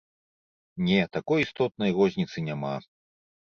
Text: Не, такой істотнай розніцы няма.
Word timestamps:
Не, 0.87 1.01
такой 1.17 1.45
істотнай 1.47 1.95
розніцы 2.01 2.37
няма. 2.51 2.75